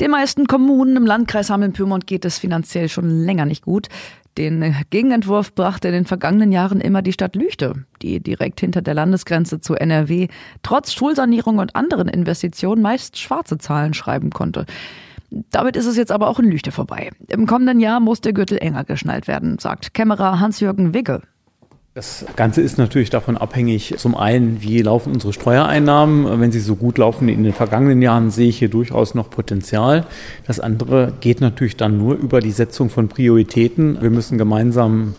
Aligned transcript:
Den 0.00 0.10
meisten 0.10 0.48
Kommunen 0.48 0.96
im 0.96 1.06
Landkreis 1.06 1.50
Hameln-Pyrmont 1.50 2.08
geht 2.08 2.24
es 2.24 2.38
finanziell 2.38 2.88
schon 2.88 3.08
länger 3.08 3.46
nicht 3.46 3.64
gut. 3.64 3.86
Den 4.36 4.74
Gegenentwurf 4.90 5.54
brachte 5.54 5.86
in 5.86 5.94
den 5.94 6.04
vergangenen 6.04 6.50
Jahren 6.50 6.80
immer 6.80 7.00
die 7.00 7.12
Stadt 7.12 7.36
Lüchte, 7.36 7.84
die 8.02 8.18
direkt 8.18 8.58
hinter 8.58 8.82
der 8.82 8.94
Landesgrenze 8.94 9.60
zu 9.60 9.76
NRW 9.76 10.26
trotz 10.64 10.92
Schulsanierung 10.92 11.58
und 11.58 11.76
anderen 11.76 12.08
Investitionen 12.08 12.82
meist 12.82 13.18
schwarze 13.18 13.56
Zahlen 13.58 13.94
schreiben 13.94 14.30
konnte. 14.30 14.66
Damit 15.30 15.76
ist 15.76 15.86
es 15.86 15.96
jetzt 15.96 16.10
aber 16.10 16.28
auch 16.28 16.40
in 16.40 16.50
Lüchte 16.50 16.72
vorbei. 16.72 17.10
Im 17.28 17.46
kommenden 17.46 17.78
Jahr 17.78 18.00
muss 18.00 18.20
der 18.20 18.32
Gürtel 18.32 18.58
enger 18.58 18.82
geschnallt 18.82 19.28
werden, 19.28 19.60
sagt 19.60 19.94
Kämmerer 19.94 20.40
Hans-Jürgen 20.40 20.92
Wigge. 20.92 21.22
Das 21.94 22.26
Ganze 22.34 22.60
ist 22.60 22.76
natürlich 22.76 23.10
davon 23.10 23.36
abhängig, 23.36 23.94
zum 23.98 24.16
einen, 24.16 24.60
wie 24.62 24.82
laufen 24.82 25.12
unsere 25.12 25.32
Steuereinnahmen. 25.32 26.40
Wenn 26.40 26.50
sie 26.50 26.58
so 26.58 26.74
gut 26.74 26.98
laufen 26.98 27.28
wie 27.28 27.32
in 27.32 27.44
den 27.44 27.52
vergangenen 27.52 28.02
Jahren, 28.02 28.32
sehe 28.32 28.48
ich 28.48 28.58
hier 28.58 28.68
durchaus 28.68 29.14
noch 29.14 29.30
Potenzial. 29.30 30.04
Das 30.44 30.58
andere 30.58 31.12
geht 31.20 31.40
natürlich 31.40 31.76
dann 31.76 31.96
nur 31.96 32.16
über 32.16 32.40
die 32.40 32.50
Setzung 32.50 32.90
von 32.90 33.06
Prioritäten. 33.06 34.02
Wir 34.02 34.10
müssen 34.10 34.38
gemeinsam 34.38 35.14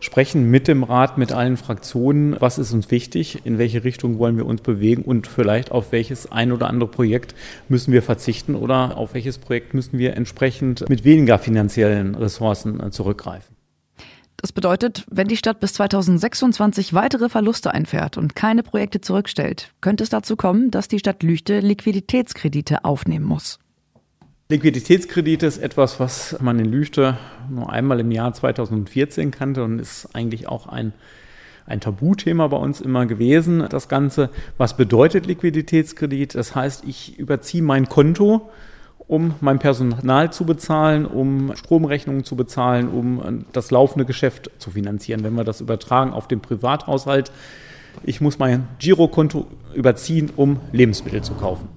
sprechen 0.00 0.50
mit 0.50 0.66
dem 0.66 0.82
Rat, 0.82 1.18
mit 1.18 1.32
allen 1.32 1.58
Fraktionen, 1.58 2.36
was 2.40 2.56
ist 2.56 2.72
uns 2.72 2.90
wichtig, 2.90 3.40
in 3.44 3.58
welche 3.58 3.84
Richtung 3.84 4.18
wollen 4.18 4.38
wir 4.38 4.46
uns 4.46 4.62
bewegen 4.62 5.02
und 5.02 5.26
vielleicht 5.26 5.72
auf 5.72 5.92
welches 5.92 6.32
ein 6.32 6.52
oder 6.52 6.70
andere 6.70 6.88
Projekt 6.88 7.34
müssen 7.68 7.92
wir 7.92 8.02
verzichten 8.02 8.54
oder 8.54 8.96
auf 8.96 9.12
welches 9.12 9.36
Projekt 9.36 9.74
müssen 9.74 9.98
wir 9.98 10.16
entsprechend 10.16 10.88
mit 10.88 11.04
weniger 11.04 11.38
finanziellen 11.38 12.14
Ressourcen 12.14 12.90
zurückgreifen. 12.92 13.53
Das 14.36 14.52
bedeutet, 14.52 15.04
wenn 15.10 15.28
die 15.28 15.36
Stadt 15.36 15.60
bis 15.60 15.74
2026 15.74 16.92
weitere 16.92 17.28
Verluste 17.28 17.72
einfährt 17.72 18.18
und 18.18 18.36
keine 18.36 18.62
Projekte 18.62 19.00
zurückstellt, 19.00 19.72
könnte 19.80 20.04
es 20.04 20.10
dazu 20.10 20.36
kommen, 20.36 20.70
dass 20.70 20.88
die 20.88 20.98
Stadt 20.98 21.22
Lüchte 21.22 21.60
Liquiditätskredite 21.60 22.84
aufnehmen 22.84 23.24
muss. 23.24 23.58
Liquiditätskredite 24.50 25.46
ist 25.46 25.58
etwas, 25.58 25.98
was 26.00 26.36
man 26.40 26.58
in 26.58 26.66
Lüchte 26.66 27.16
nur 27.48 27.72
einmal 27.72 28.00
im 28.00 28.10
Jahr 28.10 28.34
2014 28.34 29.30
kannte 29.30 29.64
und 29.64 29.78
ist 29.78 30.14
eigentlich 30.14 30.48
auch 30.48 30.66
ein, 30.66 30.92
ein 31.64 31.80
Tabuthema 31.80 32.48
bei 32.48 32.58
uns 32.58 32.82
immer 32.82 33.06
gewesen. 33.06 33.66
Das 33.70 33.88
Ganze, 33.88 34.28
was 34.58 34.76
bedeutet 34.76 35.24
Liquiditätskredit? 35.24 36.34
Das 36.34 36.54
heißt, 36.54 36.84
ich 36.86 37.18
überziehe 37.18 37.62
mein 37.62 37.88
Konto 37.88 38.50
um 39.06 39.34
mein 39.40 39.58
Personal 39.58 40.32
zu 40.32 40.46
bezahlen, 40.46 41.06
um 41.06 41.54
Stromrechnungen 41.56 42.24
zu 42.24 42.36
bezahlen, 42.36 42.88
um 42.88 43.44
das 43.52 43.70
laufende 43.70 44.04
Geschäft 44.04 44.50
zu 44.58 44.70
finanzieren. 44.70 45.24
Wenn 45.24 45.34
wir 45.34 45.44
das 45.44 45.60
übertragen 45.60 46.12
auf 46.12 46.28
den 46.28 46.40
Privathaushalt, 46.40 47.30
ich 48.02 48.20
muss 48.20 48.38
mein 48.38 48.66
Girokonto 48.78 49.46
überziehen, 49.74 50.30
um 50.36 50.58
Lebensmittel 50.72 51.22
zu 51.22 51.34
kaufen. 51.34 51.68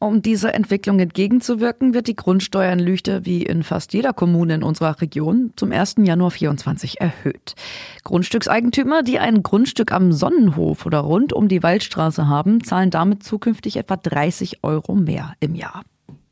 Um 0.00 0.22
dieser 0.22 0.54
Entwicklung 0.54 1.00
entgegenzuwirken, 1.00 1.92
wird 1.92 2.06
die 2.06 2.14
Grundsteuer 2.14 2.72
in 2.72 2.78
Lüchte 2.78 3.26
wie 3.26 3.42
in 3.42 3.64
fast 3.64 3.92
jeder 3.92 4.12
Kommune 4.12 4.54
in 4.54 4.62
unserer 4.62 5.00
Region 5.00 5.52
zum 5.56 5.72
1. 5.72 5.96
Januar 6.04 6.30
24 6.30 7.00
erhöht. 7.00 7.56
Grundstückseigentümer, 8.04 9.02
die 9.02 9.18
ein 9.18 9.42
Grundstück 9.42 9.90
am 9.90 10.12
Sonnenhof 10.12 10.86
oder 10.86 11.00
rund 11.00 11.32
um 11.32 11.48
die 11.48 11.64
Waldstraße 11.64 12.28
haben, 12.28 12.62
zahlen 12.62 12.90
damit 12.90 13.24
zukünftig 13.24 13.76
etwa 13.76 13.96
30 13.96 14.62
Euro 14.62 14.94
mehr 14.94 15.34
im 15.40 15.56
Jahr. 15.56 15.82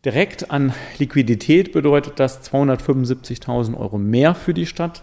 Direkt 0.04 0.52
an 0.52 0.72
Liquidität 0.98 1.72
bedeutet 1.72 2.20
das 2.20 2.48
275.000 2.48 3.76
Euro 3.76 3.98
mehr 3.98 4.36
für 4.36 4.54
die 4.54 4.66
Stadt. 4.66 5.02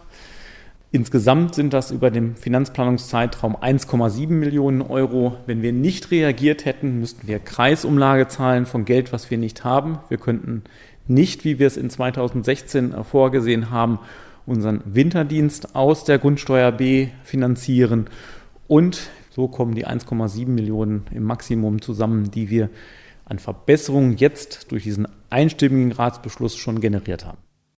Insgesamt 0.96 1.56
sind 1.56 1.74
das 1.74 1.90
über 1.90 2.12
dem 2.12 2.36
Finanzplanungszeitraum 2.36 3.56
1,7 3.56 4.28
Millionen 4.28 4.84
Euro. 4.84 5.38
Wenn 5.48 5.64
wir 5.64 5.74
nicht 5.74 6.12
reagiert 6.12 6.66
hätten, 6.66 7.00
müssten 7.00 7.28
wir 7.28 7.40
Kreisumlage 7.40 8.28
zahlen 8.28 8.68
von 8.68 8.86
Geld, 8.86 9.12
was 9.12 9.32
wir 9.32 9.40
nicht 9.40 9.64
haben. 9.64 9.98
Wir 10.10 10.20
könnten 10.20 10.66
nicht, 11.08 11.46
wie 11.46 11.58
wir 11.58 11.66
es 11.66 11.78
in 11.78 11.90
2016 11.90 12.94
vorgesehen 13.06 13.72
haben, 13.72 13.98
unseren 14.46 14.84
Winterdienst 14.86 15.76
aus 15.76 16.04
der 16.04 16.20
Grundsteuer 16.20 16.72
B 16.72 17.08
finanzieren. 17.24 18.06
Und 18.68 19.10
so 19.32 19.48
kommen 19.48 19.74
die 19.74 19.88
1,7 19.88 20.48
Millionen 20.48 21.08
im 21.10 21.24
Maximum 21.24 21.82
zusammen, 21.82 22.30
die 22.30 22.52
wir 22.52 22.70
an 23.26 23.40
Verbesserungen 23.40 24.18
jetzt 24.18 24.72
durch 24.72 24.84
diesen 24.84 25.08
einstimmigen 25.32 25.92
Ratsbeschluss 25.92 26.56
schon 26.56 26.82
generiert 26.82 27.26
haben. 27.26 27.40